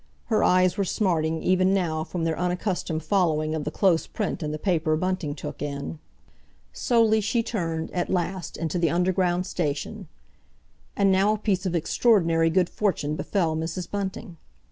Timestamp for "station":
9.45-10.07